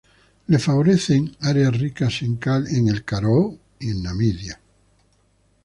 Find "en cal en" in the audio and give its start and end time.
2.23-2.87